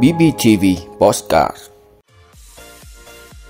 BBTV 0.00 0.64
Postcard 0.98 1.56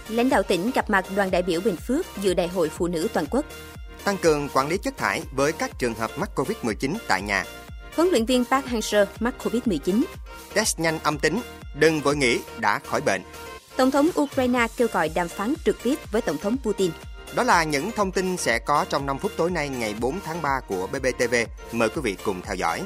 Lãnh 0.09 0.29
đạo 0.29 0.43
tỉnh 0.43 0.71
gặp 0.75 0.91
mặt 0.91 1.05
đoàn 1.17 1.31
đại 1.31 1.43
biểu 1.43 1.61
Bình 1.61 1.77
Phước 1.77 2.07
dự 2.23 2.35
đại 2.35 2.49
hội 2.49 2.69
phụ 2.69 2.87
nữ 2.87 3.09
toàn 3.13 3.27
quốc. 3.31 3.45
Tăng 4.05 4.17
cường 4.17 4.49
quản 4.55 4.69
lý 4.69 4.79
chất 4.79 4.97
thải 4.97 5.23
với 5.33 5.53
các 5.53 5.79
trường 5.79 5.95
hợp 5.95 6.11
mắc 6.17 6.31
Covid-19 6.35 6.95
tại 7.09 7.23
nhà. 7.23 7.45
Huấn 7.97 8.09
luyện 8.09 8.25
viên 8.25 8.45
Park 8.45 8.67
Hang-seo 8.67 9.07
mắc 9.21 9.35
Covid-19. 9.43 10.03
Test 10.55 10.79
nhanh 10.79 10.99
âm 11.03 11.19
tính, 11.19 11.41
đừng 11.75 12.01
vội 12.01 12.17
nghĩ 12.17 12.39
đã 12.59 12.79
khỏi 12.79 13.01
bệnh. 13.01 13.23
Tổng 13.77 13.91
thống 13.91 14.09
Ukraine 14.21 14.67
kêu 14.77 14.89
gọi 14.93 15.11
đàm 15.15 15.29
phán 15.29 15.55
trực 15.65 15.83
tiếp 15.83 15.95
với 16.13 16.23
Tổng 16.23 16.39
thống 16.39 16.57
Putin. 16.63 16.91
Đó 17.35 17.43
là 17.43 17.65
những 17.65 17.91
thông 17.91 18.13
tin 18.13 18.37
sẽ 18.37 18.59
có 18.59 18.85
trong 18.89 19.07
5 19.07 19.19
phút 19.19 19.33
tối 19.37 19.51
nay 19.51 19.69
ngày 19.69 19.95
4 20.01 20.21
tháng 20.25 20.43
3 20.43 20.61
của 20.69 20.87
BBTV. 20.87 21.35
Mời 21.73 21.89
quý 21.89 22.01
vị 22.05 22.17
cùng 22.25 22.41
theo 22.43 22.55
dõi. 22.55 22.83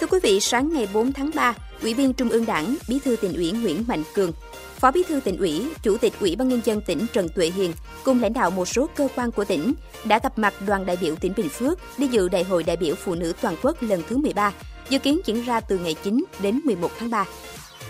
Thưa 0.00 0.06
quý 0.06 0.18
vị, 0.22 0.40
sáng 0.40 0.72
ngày 0.72 0.88
4 0.92 1.12
tháng 1.12 1.30
3, 1.34 1.54
Ủy 1.82 1.94
viên 1.94 2.12
Trung 2.12 2.28
ương 2.28 2.46
Đảng, 2.46 2.76
Bí 2.88 2.98
thư 2.98 3.16
tỉnh 3.16 3.32
ủy 3.32 3.52
Nguyễn 3.52 3.84
Mạnh 3.88 4.02
Cường, 4.14 4.32
Phó 4.78 4.90
Bí 4.90 5.02
thư 5.08 5.20
tỉnh 5.20 5.36
ủy, 5.36 5.66
Chủ 5.82 5.96
tịch 5.96 6.12
Ủy 6.20 6.36
ban 6.36 6.48
nhân 6.48 6.60
dân 6.64 6.80
tỉnh 6.80 7.06
Trần 7.12 7.28
Tuệ 7.28 7.50
Hiền 7.50 7.72
cùng 8.04 8.22
lãnh 8.22 8.32
đạo 8.32 8.50
một 8.50 8.68
số 8.68 8.88
cơ 8.96 9.08
quan 9.16 9.30
của 9.30 9.44
tỉnh 9.44 9.72
đã 10.04 10.18
gặp 10.22 10.38
mặt 10.38 10.54
đoàn 10.66 10.86
đại 10.86 10.98
biểu 11.00 11.14
tỉnh 11.14 11.32
Bình 11.36 11.48
Phước 11.48 11.78
đi 11.98 12.06
dự 12.06 12.28
Đại 12.28 12.44
hội 12.44 12.62
đại 12.62 12.76
biểu 12.76 12.94
phụ 12.94 13.14
nữ 13.14 13.32
toàn 13.40 13.56
quốc 13.62 13.82
lần 13.82 14.02
thứ 14.08 14.16
13, 14.16 14.52
dự 14.88 14.98
kiến 14.98 15.20
diễn 15.26 15.44
ra 15.44 15.60
từ 15.60 15.78
ngày 15.78 15.94
9 16.02 16.24
đến 16.42 16.60
11 16.64 16.90
tháng 16.98 17.10
3. 17.10 17.24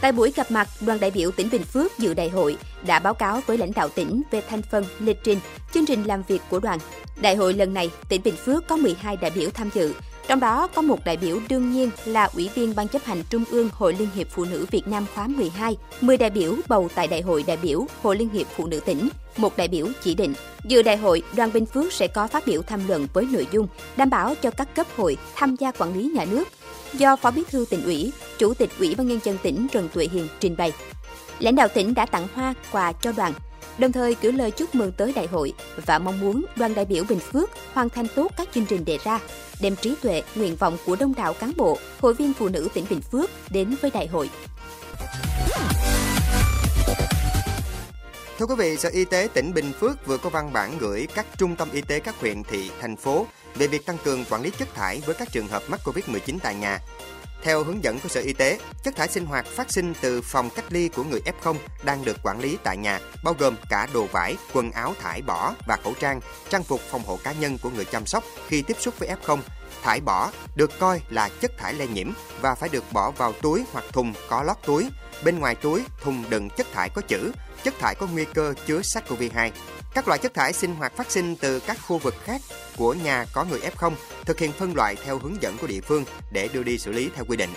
Tại 0.01 0.13
buổi 0.13 0.33
gặp 0.37 0.51
mặt, 0.51 0.69
đoàn 0.81 1.01
đại 1.01 1.11
biểu 1.11 1.31
tỉnh 1.31 1.49
Bình 1.51 1.63
Phước 1.63 1.99
dự 1.99 2.15
đại 2.15 2.29
hội 2.29 2.57
đã 2.87 2.99
báo 2.99 3.15
cáo 3.15 3.41
với 3.47 3.59
lãnh 3.59 3.73
đạo 3.73 3.89
tỉnh 3.89 4.23
về 4.31 4.43
thành 4.49 4.63
phần, 4.63 4.85
lịch 5.01 5.19
trình, 5.25 5.39
chương 5.75 5.87
trình 5.87 6.05
làm 6.05 6.23
việc 6.29 6.43
của 6.51 6.61
đoàn. 6.61 6.79
Đại 7.21 7.37
hội 7.37 7.55
lần 7.55 7.75
này, 7.75 7.91
tỉnh 8.09 8.23
Bình 8.25 8.37
Phước 8.37 8.69
có 8.69 8.77
12 8.77 9.17
đại 9.17 9.31
biểu 9.35 9.51
tham 9.51 9.71
dự, 9.75 9.93
trong 10.31 10.41
đó 10.41 10.67
có 10.67 10.83
một 10.83 11.05
đại 11.05 11.17
biểu 11.17 11.41
đương 11.49 11.73
nhiên 11.73 11.91
là 12.05 12.25
Ủy 12.35 12.51
viên 12.55 12.75
Ban 12.77 12.89
chấp 12.89 13.05
hành 13.05 13.23
Trung 13.31 13.45
ương 13.51 13.69
Hội 13.73 13.97
Liên 13.99 14.09
hiệp 14.15 14.27
Phụ 14.31 14.45
nữ 14.45 14.67
Việt 14.71 14.89
Nam 14.89 15.07
khóa 15.15 15.27
12, 15.27 15.77
10 16.01 16.17
đại 16.17 16.31
biểu 16.31 16.57
bầu 16.69 16.89
tại 16.95 17.07
Đại 17.07 17.21
hội 17.21 17.45
đại 17.47 17.57
biểu 17.63 17.87
Hội 18.03 18.17
Liên 18.17 18.29
hiệp 18.29 18.47
Phụ 18.57 18.67
nữ 18.67 18.81
tỉnh, 18.81 19.09
một 19.37 19.57
đại 19.57 19.69
biểu 19.69 19.87
chỉ 20.03 20.15
định. 20.15 20.35
Dự 20.65 20.83
đại 20.83 20.97
hội, 20.97 21.23
đoàn 21.37 21.53
Bình 21.53 21.67
Phước 21.67 21.93
sẽ 21.93 22.07
có 22.07 22.27
phát 22.27 22.47
biểu 22.47 22.63
tham 22.63 22.89
luận 22.89 23.07
với 23.13 23.27
nội 23.33 23.47
dung 23.51 23.69
đảm 23.97 24.11
bảo 24.11 24.35
cho 24.35 24.51
các 24.51 24.75
cấp 24.75 24.87
hội 24.97 25.17
tham 25.35 25.57
gia 25.57 25.73
quản 25.73 25.95
lý 25.95 26.13
nhà 26.15 26.25
nước, 26.25 26.49
do 26.93 27.17
Phó 27.17 27.31
Bí 27.31 27.43
thư 27.51 27.65
tỉnh 27.71 27.85
ủy, 27.85 28.13
Chủ 28.39 28.55
tịch 28.55 28.71
Ủy 28.79 28.95
ban 28.95 29.09
nhân 29.09 29.21
dân 29.25 29.39
tỉnh 29.43 29.67
Trần 29.73 29.89
Tuệ 29.95 30.09
Hiền 30.13 30.29
trình 30.41 30.57
bày. 30.57 30.73
Lãnh 31.39 31.57
đạo 31.57 31.69
tỉnh 31.75 31.95
đã 31.95 32.07
tặng 32.07 32.29
hoa 32.35 32.55
quà 32.73 32.93
cho 32.93 33.13
đoàn, 33.13 33.33
đồng 33.79 33.93
thời 33.93 34.17
gửi 34.23 34.33
lời 34.33 34.51
chúc 34.51 34.75
mừng 34.75 34.93
tới 34.93 35.13
đại 35.13 35.27
hội 35.27 35.53
và 35.87 35.99
mong 35.99 36.21
muốn 36.21 36.45
đoàn 36.57 36.75
đại 36.75 36.85
biểu 36.85 37.05
Bình 37.09 37.21
Phước 37.21 37.51
hoàn 37.73 37.89
thành 37.89 38.07
tốt 38.15 38.33
các 38.37 38.49
chương 38.55 38.67
trình 38.67 38.85
đề 38.85 38.99
ra, 39.05 39.21
đem 39.61 39.77
trí 39.77 39.95
tuệ, 40.03 40.23
nguyện 40.35 40.57
vọng 40.57 40.77
của 40.87 40.97
đông 40.97 41.15
đảo 41.15 41.35
cán 41.35 41.53
bộ, 41.57 41.79
hội 42.01 42.15
viên 42.15 42.33
phụ 42.33 42.49
nữ 42.49 42.69
tỉnh 42.75 42.85
Bình 42.91 43.01
Phước 43.01 43.31
đến 43.51 43.75
với 43.83 43.91
đại 43.91 44.07
hội. 44.07 44.31
Thưa 48.39 48.47
quý 48.47 48.55
vị, 48.59 48.77
Sở 48.77 48.89
Y 48.89 49.05
tế 49.05 49.29
tỉnh 49.35 49.55
Bình 49.55 49.73
Phước 49.81 50.07
vừa 50.07 50.19
có 50.19 50.31
văn 50.31 50.53
bản 50.53 50.79
gửi 50.79 51.07
các 51.15 51.27
trung 51.39 51.57
tâm 51.57 51.69
y 51.73 51.81
tế 51.81 52.01
các 52.01 52.21
huyện, 52.21 52.43
thị, 52.43 52.71
thành 52.81 52.97
phố 52.97 53.27
về 53.55 53.67
việc 53.67 53.87
tăng 53.87 53.97
cường 54.05 54.25
quản 54.31 54.43
lý 54.43 54.51
chất 54.59 54.75
thải 54.75 55.03
với 55.07 55.15
các 55.15 55.33
trường 55.33 55.49
hợp 55.49 55.63
mắc 55.69 55.81
Covid-19 55.85 56.39
tại 56.43 56.55
nhà. 56.55 56.79
Theo 57.43 57.65
hướng 57.65 57.85
dẫn 57.85 58.01
của 58.01 58.09
Sở 58.09 58.21
Y 58.21 58.33
tế, 58.33 58.59
chất 58.83 58.97
thải 58.97 59.09
sinh 59.09 59.27
hoạt 59.27 59.47
phát 59.47 59.71
sinh 59.71 59.95
từ 60.01 60.23
phòng 60.23 60.51
cách 60.51 60.65
ly 60.69 60.89
của 60.89 61.05
người 61.05 61.21
F0 61.21 61.55
đang 61.85 62.05
được 62.05 62.17
quản 62.23 62.41
lý 62.41 62.59
tại 62.65 62.77
nhà, 62.77 63.01
bao 63.25 63.35
gồm 63.39 63.57
cả 63.71 63.89
đồ 63.95 64.07
vải, 64.13 64.37
quần 64.53 64.73
áo 64.73 64.95
thải 65.01 65.23
bỏ 65.23 65.55
và 65.67 65.77
khẩu 65.85 65.95
trang, 66.01 66.21
trang 66.49 66.63
phục 66.63 66.81
phòng 66.81 67.03
hộ 67.07 67.19
cá 67.25 67.33
nhân 67.33 67.59
của 67.63 67.71
người 67.71 67.85
chăm 67.85 68.07
sóc 68.07 68.25
khi 68.49 68.63
tiếp 68.63 68.77
xúc 68.81 68.95
với 68.99 69.09
F0. 69.23 69.39
Thải 69.83 70.01
bỏ 70.01 70.31
được 70.55 70.71
coi 70.79 71.01
là 71.11 71.29
chất 71.41 71.59
thải 71.59 71.75
lây 71.75 71.89
nhiễm 71.89 72.11
và 72.41 72.55
phải 72.55 72.69
được 72.69 72.85
bỏ 72.93 73.11
vào 73.11 73.33
túi 73.33 73.65
hoặc 73.73 73.85
thùng 73.93 74.13
có 74.29 74.43
lót 74.43 74.57
túi. 74.67 74.91
Bên 75.25 75.39
ngoài 75.39 75.55
túi, 75.55 75.83
thùng 76.01 76.25
đựng 76.31 76.49
chất 76.57 76.67
thải 76.73 76.89
có 76.89 77.03
chữ 77.09 77.33
chất 77.65 77.79
thải 77.79 77.95
có 77.95 78.07
nguy 78.07 78.25
cơ 78.35 78.55
chứa 78.67 78.81
SARS-CoV-2. 78.81 79.51
Các 79.95 80.09
loại 80.09 80.19
chất 80.19 80.35
thải 80.35 80.53
sinh 80.53 80.75
hoạt 80.75 80.97
phát 80.97 81.11
sinh 81.11 81.37
từ 81.37 81.61
các 81.61 81.79
khu 81.87 81.99
vực 81.99 82.15
khác 82.25 82.41
của 82.77 82.95
nhà 82.95 83.27
có 83.33 83.45
người 83.45 83.61
F0 83.61 83.93
thực 84.25 84.39
hiện 84.39 84.53
phân 84.53 84.77
loại 84.77 84.97
theo 85.05 85.19
hướng 85.19 85.43
dẫn 85.43 85.57
của 85.59 85.67
địa 85.67 85.81
phương 85.81 86.05
để 86.33 86.49
đưa 86.53 86.63
đi 86.63 86.79
xử 86.79 86.93
lý 86.93 87.11
theo 87.15 87.25
quy 87.25 87.37
định. 87.37 87.51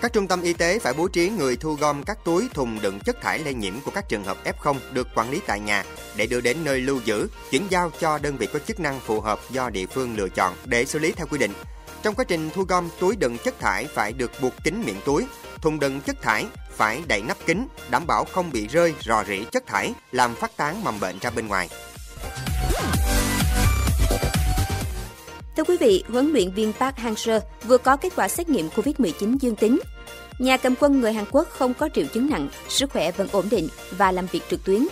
Các 0.00 0.12
trung 0.12 0.28
tâm 0.28 0.42
y 0.42 0.52
tế 0.52 0.78
phải 0.78 0.92
bố 0.92 1.08
trí 1.08 1.30
người 1.30 1.56
thu 1.56 1.74
gom 1.74 2.02
các 2.04 2.18
túi 2.24 2.48
thùng 2.54 2.80
đựng 2.80 3.00
chất 3.00 3.20
thải 3.22 3.38
lây 3.38 3.54
nhiễm 3.54 3.80
của 3.84 3.90
các 3.90 4.08
trường 4.08 4.24
hợp 4.24 4.36
F0 4.44 4.76
được 4.92 5.08
quản 5.14 5.30
lý 5.30 5.40
tại 5.46 5.60
nhà 5.60 5.84
để 6.16 6.26
đưa 6.26 6.40
đến 6.40 6.56
nơi 6.64 6.80
lưu 6.80 7.00
giữ, 7.04 7.28
chuyển 7.50 7.66
giao 7.70 7.92
cho 8.00 8.18
đơn 8.18 8.36
vị 8.36 8.48
có 8.52 8.58
chức 8.58 8.80
năng 8.80 9.00
phù 9.00 9.20
hợp 9.20 9.40
do 9.50 9.70
địa 9.70 9.86
phương 9.86 10.16
lựa 10.16 10.28
chọn 10.28 10.54
để 10.64 10.84
xử 10.84 10.98
lý 10.98 11.12
theo 11.12 11.26
quy 11.26 11.38
định. 11.38 11.52
Trong 12.02 12.14
quá 12.14 12.24
trình 12.28 12.50
thu 12.54 12.62
gom 12.62 12.88
túi 13.00 13.16
đựng 13.16 13.38
chất 13.44 13.60
thải 13.60 13.86
phải 13.86 14.12
được 14.12 14.30
buộc 14.42 14.52
kín 14.64 14.82
miệng 14.86 15.00
túi, 15.04 15.26
thùng 15.60 15.80
đựng 15.80 16.00
chất 16.00 16.22
thải 16.22 16.46
phải 16.70 17.02
đậy 17.06 17.22
nắp 17.22 17.46
kín, 17.46 17.66
đảm 17.90 18.06
bảo 18.06 18.24
không 18.24 18.52
bị 18.52 18.66
rơi 18.66 18.94
rò 19.00 19.24
rỉ 19.24 19.44
chất 19.52 19.66
thải 19.66 19.94
làm 20.12 20.34
phát 20.34 20.56
tán 20.56 20.84
mầm 20.84 21.00
bệnh 21.00 21.18
ra 21.18 21.30
bên 21.30 21.48
ngoài. 21.48 21.68
Thưa 25.56 25.64
quý 25.64 25.76
vị, 25.80 26.04
huấn 26.08 26.32
luyện 26.32 26.52
viên 26.52 26.72
Park 26.72 26.96
Hang-seo 26.96 27.40
vừa 27.64 27.78
có 27.78 27.96
kết 27.96 28.12
quả 28.16 28.28
xét 28.28 28.48
nghiệm 28.48 28.68
COVID-19 28.68 29.36
dương 29.40 29.56
tính. 29.56 29.80
Nhà 30.38 30.56
cầm 30.56 30.74
quân 30.80 31.00
người 31.00 31.12
Hàn 31.12 31.24
Quốc 31.30 31.48
không 31.50 31.74
có 31.74 31.88
triệu 31.94 32.04
chứng 32.06 32.30
nặng, 32.30 32.48
sức 32.68 32.90
khỏe 32.92 33.12
vẫn 33.12 33.28
ổn 33.32 33.48
định 33.50 33.68
và 33.90 34.12
làm 34.12 34.26
việc 34.26 34.42
trực 34.50 34.64
tuyến. 34.64 34.86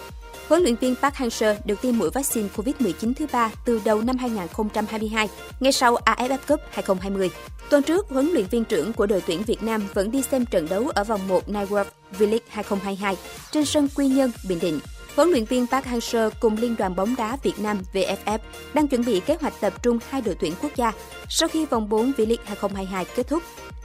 Huấn 0.49 0.63
luyện 0.63 0.77
viên 0.77 0.95
Park 0.97 1.15
Hang-seo 1.15 1.55
được 1.65 1.83
tiêm 1.83 1.99
mũi 1.99 2.11
vaccine 2.11 2.49
COVID-19 2.57 3.13
thứ 3.15 3.27
ba 3.33 3.51
từ 3.65 3.81
đầu 3.85 4.03
năm 4.03 4.17
2022, 4.19 5.29
ngay 5.61 5.73
sau 5.73 5.95
AFF 5.95 6.39
Cup 6.49 6.61
2020. 6.71 7.31
Tuần 7.71 7.83
trước, 7.83 8.07
huấn 8.09 8.31
luyện 8.33 8.47
viên 8.47 8.65
trưởng 8.65 8.93
của 8.93 9.07
đội 9.07 9.23
tuyển 9.27 9.43
Việt 9.43 9.63
Nam 9.63 9.83
vẫn 9.95 10.11
đi 10.11 10.23
xem 10.23 10.47
trận 10.47 10.69
đấu 10.71 10.89
ở 10.95 11.05
vòng 11.05 11.29
1 11.29 11.49
Nightworld 11.49 11.85
V-League 12.19 12.39
2022 12.49 13.17
trên 13.51 13.65
sân 13.65 13.89
Quy 13.95 14.09
Nhơn, 14.09 14.31
Bình 14.49 14.59
Định. 14.61 14.81
Huấn 15.17 15.31
luyện 15.31 15.45
viên 15.45 15.67
Park 15.67 15.87
Hang-seo 15.87 16.31
cùng 16.41 16.57
Liên 16.57 16.75
đoàn 16.79 16.97
bóng 16.97 17.15
đá 17.17 17.37
Việt 17.43 17.59
Nam 17.59 17.79
VFF 17.93 18.39
đang 18.75 18.89
chuẩn 18.89 19.05
bị 19.05 19.21
kế 19.21 19.37
hoạch 19.41 19.61
tập 19.61 19.83
trung 19.83 19.99
hai 20.11 20.21
đội 20.21 20.37
tuyển 20.41 20.53
quốc 20.63 20.77
gia 20.77 20.93
sau 21.29 21.49
khi 21.49 21.67
vòng 21.67 21.89
4 21.89 22.13
V-League 22.13 22.45
2022 22.45 23.05
kết 23.05 23.29
thúc. 23.29 23.43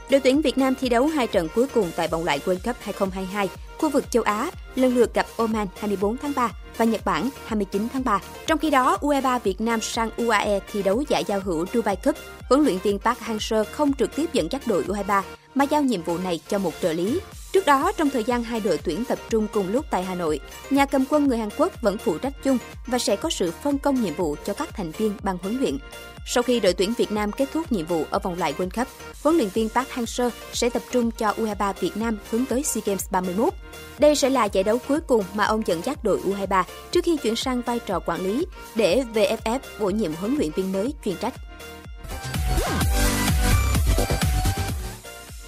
Đội 0.10 0.20
tuyển 0.20 0.42
Việt 0.42 0.58
Nam 0.58 0.74
thi 0.76 0.90
đấu 0.90 1.08
hai 1.08 1.28
trận 1.28 1.48
cuối 1.56 1.68
cùng 1.74 1.92
tại 1.96 2.08
vòng 2.08 2.26
loại 2.26 2.40
World 2.46 2.60
Cup 2.64 2.76
2022, 2.82 3.50
khu 3.78 3.90
vực 3.90 4.12
châu 4.12 4.24
Á, 4.24 4.52
lần 4.76 4.96
lượt 4.96 5.14
gặp 5.14 5.26
Oman 5.38 5.68
24 5.80 6.18
tháng 6.18 6.34
3 6.36 6.52
và 6.78 6.86
Nhật 6.86 7.06
Bản 7.06 7.30
29 7.46 7.88
tháng 7.94 8.04
3. 8.04 8.20
Trong 8.48 8.58
khi 8.58 8.70
đó, 8.70 8.98
U23 9.02 9.40
Việt 9.40 9.62
Nam 9.62 9.82
sang 9.82 10.10
UAE 10.18 10.60
thi 10.72 10.84
đấu 10.84 11.04
giải 11.10 11.24
giao 11.28 11.40
hữu 11.40 11.66
Dubai 11.74 11.96
Cup, 11.96 12.16
huấn 12.50 12.64
luyện 12.64 12.78
viên 12.78 13.00
Park 13.00 13.20
Hang-seo 13.20 13.64
không 13.72 13.94
trực 13.94 14.16
tiếp 14.16 14.34
dẫn 14.34 14.48
dắt 14.52 14.62
đội 14.68 14.84
U23 14.84 15.22
mà 15.56 15.66
giao 15.66 15.82
nhiệm 15.82 16.04
vụ 16.04 16.18
này 16.18 16.40
cho 16.48 16.58
một 16.58 16.74
trợ 16.82 16.94
lý. 16.94 17.20
Trước 17.54 17.66
đó, 17.66 17.92
trong 17.98 18.10
thời 18.10 18.24
gian 18.24 18.44
hai 18.44 18.60
đội 18.60 18.78
tuyển 18.78 19.06
tập 19.06 19.20
trung 19.30 19.48
cùng 19.54 19.72
lúc 19.72 19.86
tại 19.90 20.04
Hà 20.04 20.16
Nội, 20.16 20.40
nhà 20.70 20.86
cầm 20.86 21.06
quân 21.10 21.28
người 21.28 21.38
Hàn 21.38 21.50
Quốc 21.58 21.82
vẫn 21.82 21.98
phụ 21.98 22.18
trách 22.18 22.34
chung 22.44 22.58
và 22.88 23.00
sẽ 23.00 23.16
có 23.16 23.30
sự 23.30 23.52
phân 23.52 23.78
công 23.78 24.02
nhiệm 24.02 24.14
vụ 24.14 24.36
cho 24.46 24.54
các 24.54 24.70
thành 24.74 24.92
viên 24.92 25.14
ban 25.24 25.38
huấn 25.38 25.58
luyện. 25.60 25.78
Sau 26.26 26.44
khi 26.44 26.60
đội 26.60 26.74
tuyển 26.74 26.94
Việt 26.98 27.12
Nam 27.12 27.32
kết 27.32 27.50
thúc 27.54 27.72
nhiệm 27.72 27.86
vụ 27.86 28.06
ở 28.10 28.20
vòng 28.20 28.40
loại 28.40 28.54
World 28.58 28.70
Cup, 28.70 28.88
huấn 29.24 29.38
luyện 29.38 29.50
viên 29.50 29.70
Park 29.70 29.90
Hang-seo 29.90 30.30
sẽ 30.54 30.70
tập 30.70 30.82
trung 30.92 31.12
cho 31.12 31.34
U23 31.38 31.74
Việt 31.80 31.98
Nam 31.98 32.18
hướng 32.32 32.46
tới 32.46 32.64
SEA 32.64 32.84
Games 32.86 33.06
31. 33.12 33.54
Đây 34.00 34.16
sẽ 34.16 34.30
là 34.30 34.46
giải 34.46 34.64
đấu 34.64 34.78
cuối 34.88 35.00
cùng 35.02 35.24
mà 35.34 35.44
ông 35.44 35.62
dẫn 35.66 35.82
dắt 35.84 36.04
đội 36.04 36.20
U23 36.20 36.64
trước 36.92 37.06
khi 37.06 37.18
chuyển 37.18 37.36
sang 37.36 37.62
vai 37.62 37.80
trò 37.80 38.00
quản 38.00 38.22
lý 38.22 38.46
để 38.76 39.04
VFF 39.14 39.60
bổ 39.80 39.90
nhiệm 39.90 40.14
huấn 40.14 40.36
luyện 40.36 40.52
viên 40.52 40.72
mới 40.72 40.94
chuyên 41.06 41.16
trách. 41.16 41.34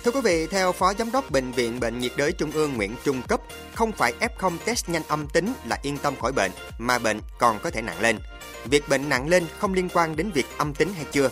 Thưa 0.06 0.12
quý 0.12 0.22
vị, 0.24 0.48
theo 0.48 0.72
Phó 0.72 0.94
Giám 0.94 1.12
đốc 1.12 1.32
Bệnh 1.32 1.52
viện 1.52 1.80
Bệnh 1.80 2.00
nhiệt 2.00 2.12
đới 2.18 2.32
Trung 2.32 2.52
ương 2.52 2.74
Nguyễn 2.74 2.96
Trung 3.04 3.22
Cấp, 3.28 3.42
không 3.76 3.92
phải 3.92 4.14
F0 4.20 4.58
test 4.66 4.90
nhanh 4.90 5.02
âm 5.08 5.28
tính 5.28 5.54
là 5.68 5.80
yên 5.82 5.98
tâm 5.98 6.16
khỏi 6.22 6.32
bệnh, 6.32 6.52
mà 6.78 7.00
bệnh 7.00 7.20
còn 7.40 7.60
có 7.60 7.70
thể 7.70 7.82
nặng 7.82 8.02
lên. 8.02 8.20
Việc 8.66 8.90
bệnh 8.90 9.10
nặng 9.10 9.30
lên 9.30 9.46
không 9.60 9.74
liên 9.74 9.90
quan 9.94 10.16
đến 10.16 10.32
việc 10.32 10.46
âm 10.58 10.74
tính 10.74 10.94
hay 10.94 11.06
chưa. 11.12 11.30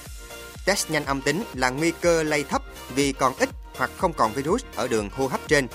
Test 0.66 0.92
nhanh 0.92 1.06
âm 1.06 1.22
tính 1.22 1.44
là 1.54 1.70
nguy 1.70 1.92
cơ 2.02 2.24
lây 2.24 2.44
thấp 2.44 2.62
vì 2.96 3.14
còn 3.14 3.34
ít 3.40 3.50
hoặc 3.78 3.92
không 3.98 4.14
còn 4.14 4.34
virus 4.34 4.64
ở 4.76 4.88
đường 4.88 5.10
hô 5.10 5.28
hấp 5.28 5.48
trên. 5.48 5.68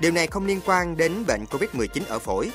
Điều 0.00 0.12
này 0.12 0.26
không 0.26 0.46
liên 0.46 0.60
quan 0.66 0.96
đến 0.96 1.26
bệnh 1.26 1.44
COVID-19 1.44 2.02
ở 2.08 2.18
phổi. 2.18 2.50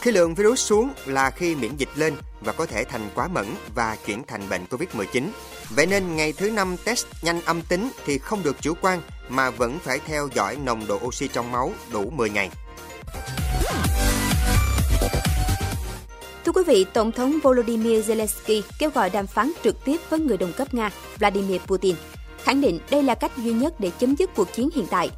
Khi 0.00 0.12
lượng 0.12 0.34
virus 0.34 0.60
xuống 0.60 0.92
là 1.06 1.30
khi 1.30 1.54
miễn 1.54 1.76
dịch 1.76 1.90
lên 1.94 2.14
và 2.40 2.52
có 2.52 2.66
thể 2.66 2.84
thành 2.84 3.10
quá 3.14 3.28
mẫn 3.28 3.46
và 3.74 3.96
chuyển 4.06 4.22
thành 4.26 4.48
bệnh 4.48 4.64
COVID-19. 4.70 5.22
Vậy 5.70 5.86
nên 5.86 6.16
ngày 6.16 6.32
thứ 6.32 6.50
năm 6.50 6.76
test 6.84 7.06
nhanh 7.22 7.40
âm 7.44 7.62
tính 7.62 7.90
thì 8.06 8.18
không 8.18 8.42
được 8.42 8.56
chủ 8.60 8.74
quan 8.80 9.00
mà 9.28 9.50
vẫn 9.50 9.78
phải 9.78 9.98
theo 10.06 10.28
dõi 10.34 10.56
nồng 10.56 10.86
độ 10.86 11.00
oxy 11.04 11.28
trong 11.28 11.52
máu 11.52 11.72
đủ 11.92 12.10
10 12.10 12.30
ngày. 12.30 12.50
Thưa 16.44 16.52
quý 16.52 16.62
vị, 16.66 16.86
Tổng 16.92 17.12
thống 17.12 17.38
Volodymyr 17.42 18.10
Zelensky 18.10 18.62
kêu 18.78 18.90
gọi 18.90 19.10
đàm 19.10 19.26
phán 19.26 19.52
trực 19.64 19.84
tiếp 19.84 19.96
với 20.10 20.20
người 20.20 20.36
đồng 20.36 20.52
cấp 20.52 20.74
Nga 20.74 20.90
Vladimir 21.18 21.60
Putin, 21.60 21.96
khẳng 22.42 22.60
định 22.60 22.78
đây 22.90 23.02
là 23.02 23.14
cách 23.14 23.36
duy 23.36 23.52
nhất 23.52 23.80
để 23.80 23.90
chấm 23.98 24.16
dứt 24.16 24.30
cuộc 24.34 24.52
chiến 24.52 24.68
hiện 24.74 24.86
tại. 24.90 25.10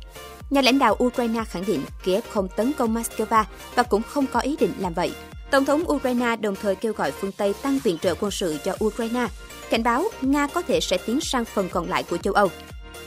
Nhà 0.50 0.60
lãnh 0.60 0.78
đạo 0.78 0.96
Ukraine 1.04 1.44
khẳng 1.44 1.64
định 1.66 1.82
Kiev 2.04 2.24
không 2.30 2.48
tấn 2.56 2.72
công 2.72 2.94
Moscow 2.94 3.44
và 3.74 3.82
cũng 3.82 4.02
không 4.02 4.26
có 4.32 4.40
ý 4.40 4.56
định 4.60 4.72
làm 4.78 4.94
vậy. 4.94 5.12
Tổng 5.50 5.64
thống 5.64 5.90
Ukraine 5.92 6.36
đồng 6.36 6.54
thời 6.62 6.76
kêu 6.76 6.92
gọi 6.92 7.10
phương 7.10 7.32
Tây 7.32 7.54
tăng 7.62 7.78
viện 7.84 7.98
trợ 7.98 8.14
quân 8.20 8.30
sự 8.30 8.56
cho 8.64 8.76
Ukraine, 8.84 9.26
cảnh 9.70 9.82
báo 9.82 10.04
Nga 10.22 10.46
có 10.46 10.62
thể 10.62 10.80
sẽ 10.80 10.98
tiến 11.06 11.20
sang 11.20 11.44
phần 11.44 11.68
còn 11.68 11.88
lại 11.88 12.02
của 12.02 12.16
châu 12.16 12.34
Âu. 12.34 12.50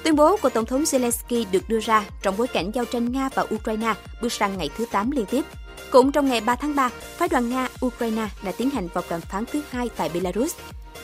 Tuyên 0.04 0.16
bố 0.16 0.38
của 0.38 0.50
Tổng 0.50 0.66
thống 0.66 0.84
Zelensky 0.84 1.46
được 1.52 1.70
đưa 1.70 1.80
ra 1.80 2.06
trong 2.22 2.38
bối 2.38 2.48
cảnh 2.48 2.72
giao 2.74 2.86
tranh 2.86 3.12
Nga 3.12 3.30
và 3.36 3.46
Ukraine 3.56 3.94
bước 4.22 4.34
sang 4.34 4.58
ngày 4.58 4.70
thứ 4.78 4.86
8 4.92 5.12
liên 5.12 5.26
tiếp. 5.26 5.46
Cũng 5.92 6.12
trong 6.12 6.30
ngày 6.30 6.42
3 6.42 6.56
tháng 6.56 6.76
3, 6.76 6.90
phái 7.18 7.28
đoàn 7.28 7.50
Nga-Ukraine 7.50 8.28
đã 8.44 8.52
tiến 8.52 8.70
hành 8.70 8.88
vòng 8.88 9.06
đàm 9.10 9.22
phán 9.22 9.44
thứ 9.52 9.62
hai 9.70 9.90
tại 9.96 10.10
Belarus. 10.14 10.56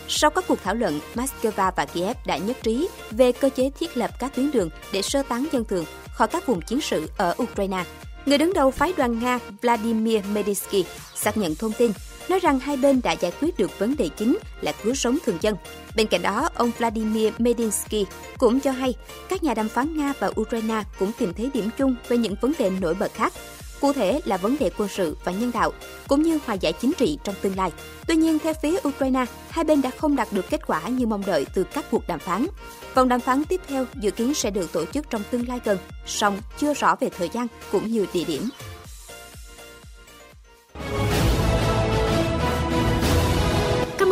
Sau 0.08 0.30
các 0.30 0.44
cuộc 0.48 0.60
thảo 0.64 0.76
luận, 0.76 1.00
Moscow 1.16 1.72
và 1.76 1.86
Kiev 1.86 2.18
đã 2.26 2.38
nhất 2.38 2.58
trí 2.64 2.90
về 3.12 3.32
cơ 3.32 3.50
chế 3.50 3.70
thiết 3.80 3.98
lập 3.98 4.12
các 4.20 4.36
tuyến 4.36 4.52
đường 4.52 4.70
để 4.92 5.02
sơ 5.02 5.24
tán 5.24 5.46
dân 5.52 5.66
thường 5.66 5.86
khỏi 6.14 6.28
các 6.28 6.46
vùng 6.46 6.62
chiến 6.62 6.82
sự 6.82 7.10
ở 7.18 7.36
Ukraine. 7.44 7.84
Người 8.28 8.38
đứng 8.38 8.54
đầu 8.54 8.72
phái 8.72 8.94
đoàn 8.98 9.20
Nga 9.20 9.40
Vladimir 9.62 10.26
Medinsky 10.34 10.86
xác 11.16 11.38
nhận 11.38 11.56
thông 11.56 11.72
tin, 11.78 11.92
nói 12.30 12.40
rằng 12.40 12.60
hai 12.60 12.78
bên 12.78 13.02
đã 13.04 13.12
giải 13.12 13.32
quyết 13.42 13.58
được 13.58 13.80
vấn 13.80 13.96
đề 13.98 14.10
chính 14.18 14.38
là 14.62 14.72
cứu 14.84 14.94
sống 14.94 15.18
thường 15.26 15.38
dân. 15.42 15.56
Bên 15.96 16.08
cạnh 16.08 16.22
đó, 16.22 16.50
ông 16.56 16.72
Vladimir 16.78 17.34
Medinsky 17.38 18.06
cũng 18.38 18.60
cho 18.60 18.72
hay 18.72 18.94
các 19.30 19.44
nhà 19.44 19.54
đàm 19.54 19.70
phán 19.70 19.98
Nga 19.98 20.14
và 20.20 20.32
Ukraine 20.42 20.84
cũng 21.00 21.12
tìm 21.20 21.34
thấy 21.34 21.50
điểm 21.54 21.70
chung 21.78 21.96
về 22.08 22.18
những 22.18 22.36
vấn 22.42 22.54
đề 22.60 22.70
nổi 22.70 22.94
bật 22.94 23.14
khác 23.14 23.34
cụ 23.82 23.94
thể 23.94 24.22
là 24.26 24.38
vấn 24.38 24.56
đề 24.60 24.72
quân 24.78 24.90
sự 24.90 25.18
và 25.24 25.32
nhân 25.32 25.52
đạo, 25.54 25.74
cũng 26.08 26.22
như 26.22 26.40
hòa 26.46 26.56
giải 26.56 26.74
chính 26.74 26.94
trị 26.98 27.18
trong 27.24 27.36
tương 27.42 27.56
lai. 27.56 27.72
Tuy 28.08 28.16
nhiên, 28.16 28.40
theo 28.40 28.54
phía 28.62 28.78
Ukraine, 28.88 29.26
hai 29.50 29.66
bên 29.66 29.82
đã 29.82 29.90
không 29.90 30.16
đạt 30.16 30.28
được 30.32 30.50
kết 30.50 30.68
quả 30.68 30.88
như 30.88 31.08
mong 31.08 31.24
đợi 31.26 31.46
từ 31.54 31.64
các 31.64 31.86
cuộc 31.92 32.08
đàm 32.08 32.20
phán. 32.20 32.48
Vòng 32.96 33.08
đàm 33.08 33.20
phán 33.20 33.46
tiếp 33.46 33.62
theo 33.68 33.86
dự 33.96 34.12
kiến 34.12 34.34
sẽ 34.34 34.50
được 34.50 34.72
tổ 34.72 34.86
chức 34.86 35.10
trong 35.10 35.22
tương 35.32 35.48
lai 35.48 35.60
gần, 35.64 35.78
song 36.06 36.38
chưa 36.58 36.74
rõ 36.74 36.96
về 37.00 37.10
thời 37.18 37.30
gian 37.34 37.48
cũng 37.72 37.88
như 37.88 38.06
địa 38.14 38.24
điểm. 38.24 38.50